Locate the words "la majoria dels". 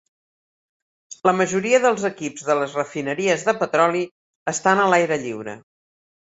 1.29-2.07